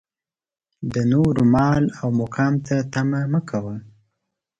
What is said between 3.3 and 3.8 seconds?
مه کوه.